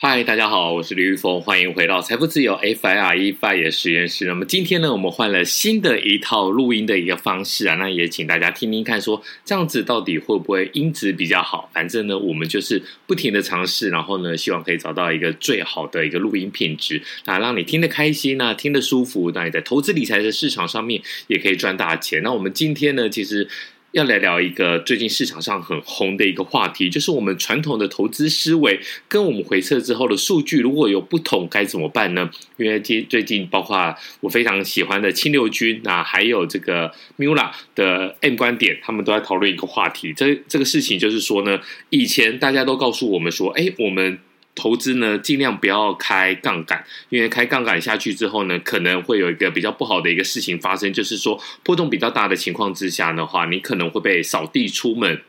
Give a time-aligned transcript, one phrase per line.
[0.00, 4.26] 嗨，大家好，我是李玉峰，欢迎回到财富自由 FIRE FIRE 实验室。
[4.26, 11.68] 那么今天呢，我们换了新的一套录音的一个方式啊，那也请大家听听看说，说这样子到底会不会音质比较好？
[11.74, 22.22] 反正呢，我们就是不停的尝试，然后呢，希望可以找到一个最好的一个录音品质，那让你听得开心啊，听得舒服，那你在投资理财的市场上面也可以赚大钱。
[22.22, 23.48] 那我们今天呢，其实。
[23.92, 28.78] 要来聊一个最近市场上很红的一个话题，就是我们传统的投资思维
[29.08, 32.30] 跟我们回测之后的数据如果有不同，该怎么办呢？
[32.58, 40.12] 因为最最近包括我非常喜欢的清流君啊，还有这个 Mula 的 M 观点，他们都在讨论一个话题。
[40.12, 41.58] 这这个事情就是说呢，
[41.88, 44.18] 以前大家都告诉我们说，哎，我们。
[44.58, 55.22] 投资呢，尽量不要开杠杆，因为开杠杆下去之后呢，可能会有一个比较不好的一个事情发生，就是说波动比较大的情况之下的话，你可能会被扫地出门。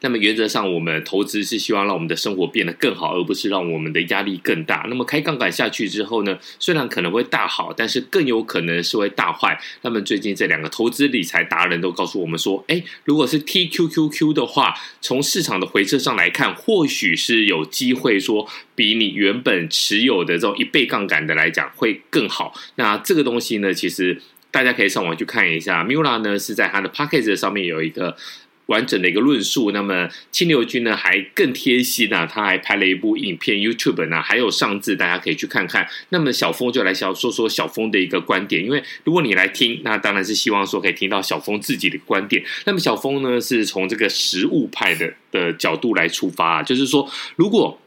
[0.00, 4.84] 那么原则上，我们投资是希望让我们的生活变得更好，而不是让我们的压力更大。
[4.88, 9.60] 那么开杠杆下去之后呢，虽然可能会大好，但是更有可能是会大坏。
[9.82, 22.52] 那么最近这两个投资理财达人都告诉我们说，诶，如果是 TQQQ 的话，从市场的回撤上来看，或许是有机会说比你原本持有的这种一倍杠杆的来讲会更好。
[22.76, 25.84] 那这个东西呢，其实大家可以上网去看一下。
[25.84, 28.16] Mula 呢是在他的 p o c k e t 上面有一个。
[28.66, 35.86] 完整的一个论述，那么青牛君呢还更贴心啊，他还拍了一部影片，YouTube 呢还有上字，大家可以去看看。
[36.10, 42.42] 那么小峰就来小说说小峰的一个观点，因为如果你来听，那当然是希望说可以听到小峰自己的观点。
[42.64, 47.78] 那么小峰呢是从这个实物派的的角度来出发啊，就是说如果。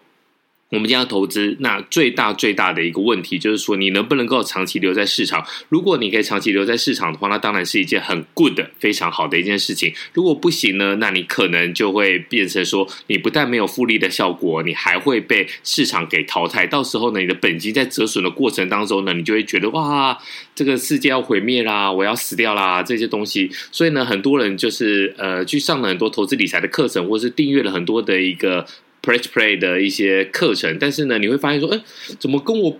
[0.72, 5.46] 我们将要投资，那最大最大的一个问题就是说，你能不能够长期留在市场？
[5.70, 9.94] 如果你可以长期留在市场的话，那当然是一件很 good 的、非常好的一件事情。
[10.14, 16.66] 如果不行呢，那你可能就会变成说，你不但没有复利的效果，你还会被市场给淘汰。
[16.66, 20.18] 到时候呢，你的本金在折损的过程当中呢，你就会觉得哇，
[20.56, 23.50] 这个世界要毁灭啦，我要死掉啦，这些东西。
[23.72, 28.66] 所以呢，很多人就是呃，去上了很多投资理财的课程，或是订阅了很多的一个。
[29.06, 31.80] Press Play 的一些课程，但是呢，你会发现说，哎，
[32.20, 32.80] 怎么跟我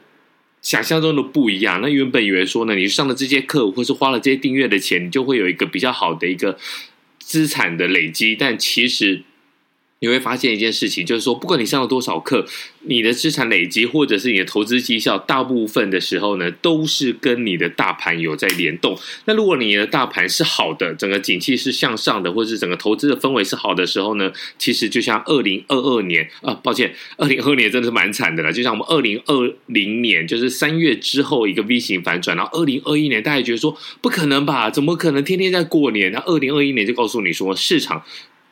[0.62, 1.80] 想象中的不一样？
[1.82, 6.58] 那原本以为说呢，你上了这些课，或是花了这些订阅的钱，你就会有一个比较好的一个
[7.20, 9.22] 资产的累积，但其实。
[10.06, 12.46] 你会发现一件事情，就是说，不管你上了多少课，
[12.82, 18.96] 你的资产累积或者是你的投资绩效，大部分的时候呢，都是跟你的大盘有在联动。
[19.26, 28.54] 那如果你的大盘是好的，整个景气是向上的，或者是整个投资的氛围是好的时候呢，其实就像二零二二年啊，抱歉，二零二二年真的是蛮惨的了。
[28.54, 34.70] 就像我们二零二零年，就是三月之后一个 V 型反转，然后二零二一年，大家觉得说不可能吧？
[34.70, 36.12] 怎么可能天天在过年？
[36.12, 38.04] 那二零二一年就告诉你说市场。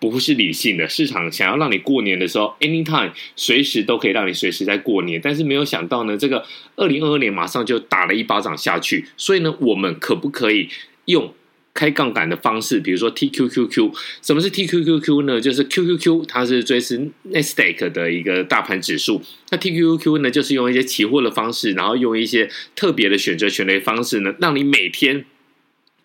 [0.09, 10.69] 不是理性的市场，想要让你过年的时候，anytime 随时都可以让你随时在过年，但是没有想到呢，这个二零二二年马上就打了一巴掌下去，所以呢，我们可不可以
[11.05, 11.33] 用
[11.73, 13.93] 开杠杆的方式，比如说 TQQQ？
[14.21, 15.41] 什么是 TQQQ 呢？
[15.41, 19.21] 就是 QQQ 它是追是 Nasdaq 的一个大盘指数，
[19.51, 25.25] 那 TQQQ 呢，就是用一些期货的方式，然后用一些特别的选择权的方式呢，让你每天。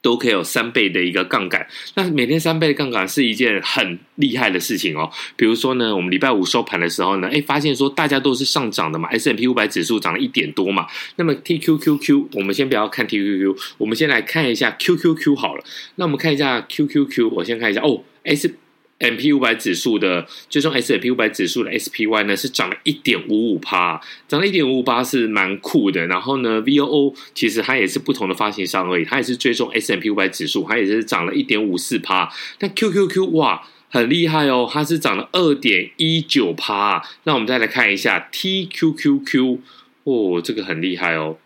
[0.08, 5.10] 都可以有三倍的一个杠杆，那每天三倍的杠杆是一件很厉害的事情哦。
[5.36, 10.86] 比如说呢，我们礼拜五收盘的时候呢，哎，发现说大家都是上涨的嘛，S&P 五百指数涨了一点多嘛。
[11.16, 15.62] 那么 TQQQ，我们先不要看 TQQQ，我们先来看一下 QQQ 好了。
[15.96, 18.54] 那我们看一下 QQQ，我先看一下哦，S。
[18.98, 19.32] M.P.
[19.32, 21.10] 五百指数的，最终 S.M.P.
[21.10, 26.04] 五百指数的 S.P.Y 呢是涨了一点五五趴，涨了一点五五趴是蛮酷的。
[26.06, 30.10] 然后呢，V.O.O 其实它也是不同的发行商而已，它也是追踪 S.M.P.
[30.10, 32.28] 五百指数，它也是涨了一点五四趴。
[32.58, 37.00] 但 Q.Q.Q 哇，很厉害哦，它是涨了二点一九趴。
[37.22, 39.60] 那我们再来看一下 T.Q.Q.Q
[40.04, 41.38] 哦，这个很厉害哦。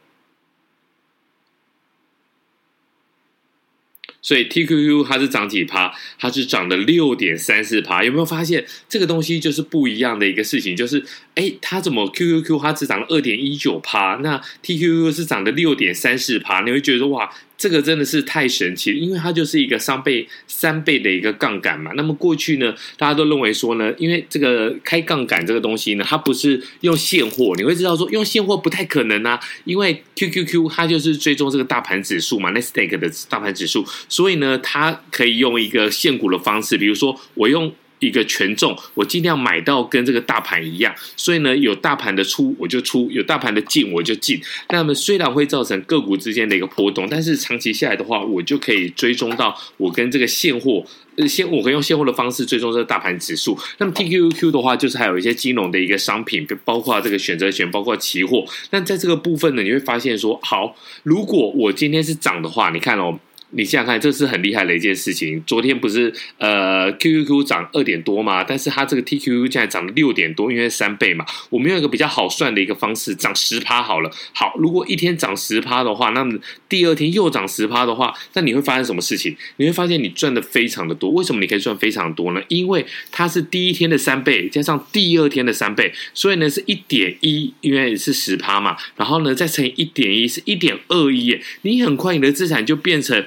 [4.22, 5.92] 所以 TQQ 它是涨几趴？
[6.18, 8.02] 它是涨了六点三四趴。
[8.04, 10.74] 有没有发现这个东西就是不一样的一个事情？
[10.76, 11.04] 就是
[11.34, 16.62] 哎，它怎么 QQQ 它只涨了二点一九趴，那 TQQ 是涨了六点三四趴？
[16.62, 17.28] 你会觉得哇，
[17.62, 21.92] 这个真的是太神奇，因为它就是一个三倍三倍的一个杠杆嘛。
[21.94, 37.72] 那么过去呢，大家都认为说呢，因为这个开杠杆这个东西呢，它不是用现货，你会知道说用现货不太可能啊，因为 QQQ 它就是追踪这个大盘指数嘛，Nasdaq 的大盘指数，所以呢，它可以用一个现股的方式，比如说我用。
[38.02, 44.40] 一个权重，我尽量买到跟这个大盘一样，所以呢，有大盘的出我就出，有大盘的进我就进。
[44.70, 50.84] 那么虽然会造成个股之间的一个波动，但是长期下来的话，我就可以追踪到我跟这个现货，
[51.28, 53.56] 现我可以用现货的方式追踪这个大盘指数。
[53.78, 58.44] 那么 TQQQ 的话，就是还有一些金融的一个商品，包括这个选择权，包括期货。
[58.70, 63.18] 那在这个部分呢，你会发现说，好，如果我今天是涨的话，你看哦。
[63.54, 65.42] 你想想看，这是很厉害的一件事情。
[65.46, 68.42] 昨天不是呃 QQQ 涨二点多嘛？
[68.42, 71.24] 但是它这个 TQQ 现在涨了六点多，因为三倍嘛。
[71.50, 74.10] 我们用一个比较好算的一个方式，涨十趴好了。
[74.32, 79.36] 好，如果一天涨十趴的话，那么第二天又涨十趴的话，那你会发生什么事情？
[79.58, 81.10] 你会发现你赚的非常的多。
[81.10, 82.40] 为什么你可以赚非常多呢？
[82.48, 88.78] 因为它是第一天的三倍加上第二天的三倍，所以呢是一点一，因为是十趴嘛。
[88.96, 91.38] 然后呢再乘以一点一，是一点二一。
[91.60, 93.22] 你很快你的资产就变成。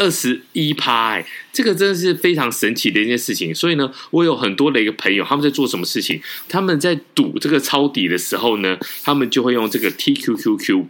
[0.00, 3.54] 二十一趴，哎，这个真的是非常神奇的一件事情。
[3.54, 6.18] 所以呢，我有很多的一个朋友，他们在做什么事情？
[6.48, 10.86] 他们在赌这个抄底的时候呢，他们就会用这个 TQQQ。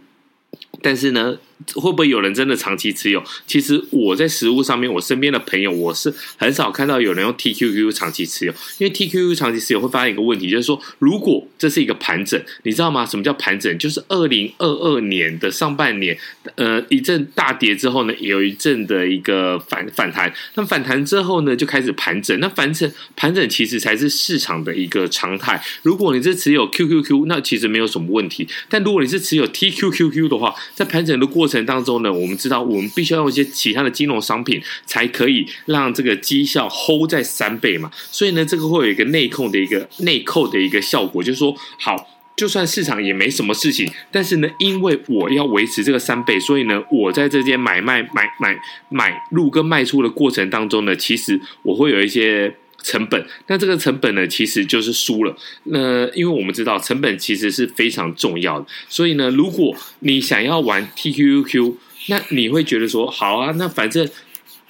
[0.81, 1.37] 但是呢，
[1.75, 3.23] 会不会有人真的长期持有？
[3.45, 8.53] 其实我在实物上面，我身边的朋友，我是很少看到有人用 TQQ 长期持有。
[8.79, 13.05] 因为 TQQ 长期持有会发现一个问题，就是说，如果这是一个盘整，你知道吗？
[13.05, 13.77] 什么叫盘整？
[13.77, 16.17] 就是二零二二年的上半年，
[16.55, 20.33] 呃，一阵大跌之后呢，有一阵的一个反反弹。
[20.55, 22.39] 那反弹之后呢，就开始盘整。
[22.39, 25.61] 那反整盘整其实才是市场的一个常态。
[25.83, 28.47] 如果你是持有 QQQ，那其实没有什么问题。
[28.67, 37.91] 但如果你是持有 TQQQ 的话，在盘整的过程当中呢，我们知道我们必须要用一些其他的金融商品，才可以让这个绩效 hold 在三倍嘛。
[38.11, 48.57] 所以呢，这个会有一个内控的一个内扣的一个效果，就是说，好，就算市场也没什么事情，但是呢，因为我要维持这个三倍，所以呢，我在这间买卖买买
[48.89, 52.55] 买入跟卖出的过程当中呢，其实我会有一些。
[52.83, 55.35] 成本，那这个成本呢，其实就是输了。
[55.65, 61.75] 那因为我们知道成本其实是非常重要的，所以呢，如果你想要玩 TQQQ，
[62.07, 64.07] 那你会觉得说，好啊，那反正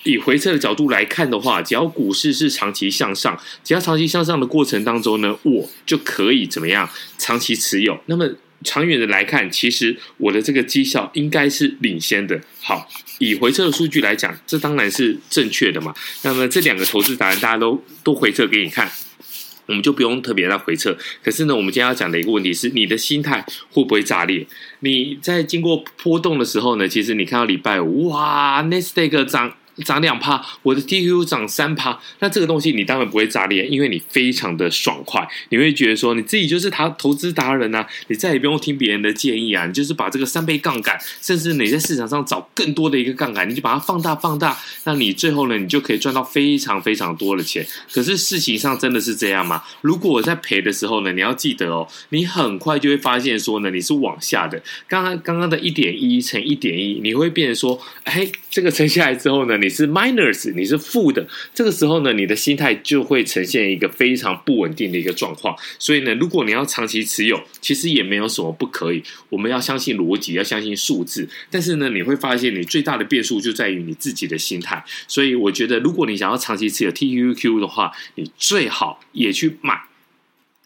[0.03, 7.99] 以回撤的角度来看的话，只要股市是长期向上，只要长期向上的过程当中呢，我就可以怎么样长期持有。
[8.05, 8.29] 那么。
[8.63, 12.39] 长远的来看，其实我的这个绩效应该是领先的。
[12.61, 12.87] 好，
[13.19, 15.93] 以回撤的数据来讲，这当然是正确的嘛。
[16.23, 18.91] 那么这两个投资达人大家都都回撤给你看，
[19.65, 20.97] 我们就不用特别来回撤。
[21.23, 24.45] 可是呢，我们今天要讲的一个问题是，你的心态会不会炸裂？
[24.81, 29.55] 你在经过波动的时候呢，其实你看到礼拜五，哇，Nasdaq 涨。
[29.81, 47.65] 涨两趴，我的 TQ 涨三趴，那这个东西你当然不会炸裂，因为你非常的爽快，你会觉得说你自己就是他投资达人啊，你再也不用听别人的建议啊，你就是把这个三倍杠杆，甚至你在市场上找更多的一个杠杆，你就把它放大放大，那你最后呢，你就可以赚到非常非常多的钱。
[47.91, 49.63] 可是事情上真的是这样吗？
[49.81, 54.61] 如果我在赔的时候呢，你要记得哦，你很快就会发现说呢，你是往下的。
[54.87, 65.55] 刚刚刚刚的一点一乘一点一，你会变成说，哎，这个乘下来之后呢，你是 minus，你是负的，这个时候呢，你的心态就会呈现一个非常不稳定的一个状况。
[65.79, 69.01] 所以呢，如果你要长期持有，其实也没有什么不可以。
[69.29, 71.27] 我们要相信逻辑，要相信数字。
[71.49, 74.83] 但是呢，你会发现你最大的变数就在于你自己的心态。
[75.07, 79.90] 所以我觉得，如果你想要长期持有 TQQQ 的话，你最好也去买。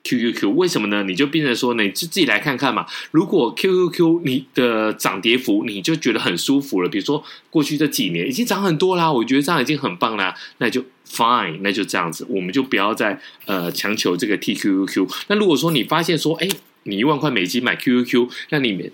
[0.05, 1.03] QQQ 为什么呢？
[1.03, 2.85] 你就变成说，你就自己来看看嘛。
[3.09, 15.09] 如果 QQQ 你的涨跌幅你就觉得很舒服了，比如说过去这几年已经涨很多啦，我觉得这样已经很棒啦，那就 fine，那就这样子，我们就不要再呃强求这个 TQQQ。
[15.27, 16.47] 那如果说你发现说，哎，
[16.83, 18.91] 你一万块美金买 QQQ，那你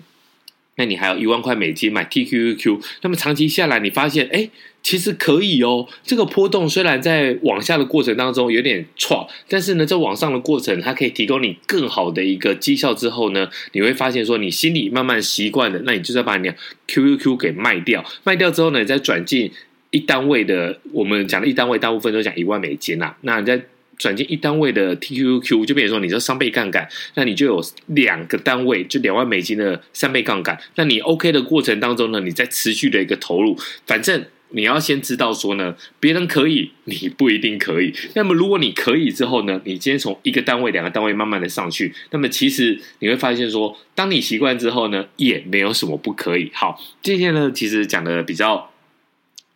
[0.82, 4.50] 那你还有一万块美金买 TQQQ，那么长期下来你发现，哎。
[4.84, 12.92] 其实可以哦，这个波动虽然在往下的过程当中有点挫，但是呢，在往上的过程，它可以提供你更好的一个绩效。
[12.92, 16.56] 之后呢，你会发现说，你心里慢慢习惯了，那你就再把你的
[16.88, 19.52] QQQ 给卖掉，卖掉之后呢，你再转进
[19.90, 20.80] 一单位的。
[20.90, 23.14] 我们讲的一单位，大部分都讲一万美金呐。
[23.20, 23.64] 那你再
[23.98, 30.58] 转进一单位的 TQQ 就变成说，你这三倍杠杆，那你就有两个单位，就两万美金的三倍杠杆。
[30.76, 34.24] 那你 OK 的过程当中呢，你在持续的一个投入，反正。
[34.54, 37.90] 你要先知道说呢，别人可以，你不一定可以。
[38.14, 46.50] 那么如果你可以之后呢，你今天从一个单位、两个单位慢慢的上去，那么其实你会发现说，当你习惯之后呢，也没有什么不可以。
[46.52, 48.70] 好，今天呢，其实讲的比较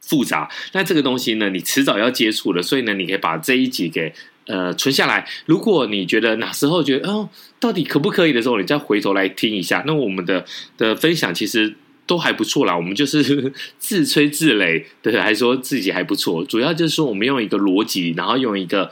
[0.07, 4.13] 复杂，那这个东西呢，你迟早要接触的，所以呢，你可以把这一集给
[4.47, 5.29] 呃存下来。
[5.47, 7.29] 如果你觉得哪时候觉得哦，
[7.61, 9.83] 到底可不可以的时候，你再回头来听一下。
[9.87, 10.45] 那我们的
[10.79, 11.75] 的分享其实。
[12.09, 16.45] 都还不错啦，我们就是 自吹自擂，对，还说自己还不错。
[16.45, 18.89] 主要就是说，我们用一个逻辑，然后用一个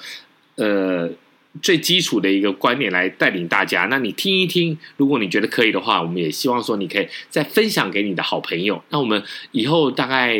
[0.57, 1.09] 呃
[1.63, 3.87] 最基础的一个观念来带领大家。
[3.89, 8.83] 那你听一听，如果你觉得可以的话，我们也希望说你可以再分享给你的好朋友。
[8.89, 10.37] 那我们以后大概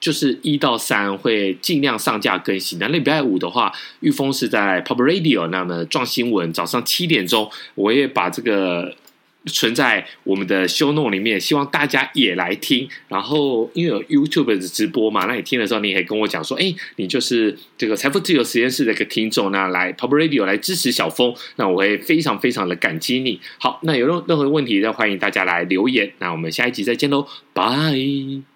[0.00, 2.78] 就是一到三会尽量上架更新。
[2.78, 8.94] 那礼拜五的话，玉峰是在 Pop Radio，那么撞新闻早上七点钟，我也把这个。
[9.48, 12.88] 存在我们的 show no 里面，希望大家也来听。
[13.06, 23.40] 然后因为有 YouTube 的直播嘛，那你听的时候，你也可以跟我讲说，哎，你就是这个财富自由实验室的一个听众，那来 Pop Radio 来支持小峰，那我会非常非常的感激你。
[23.58, 26.10] 好，那有任任何问题，再欢迎大家来留言。
[26.18, 28.55] 那我们下一集再见喽，拜。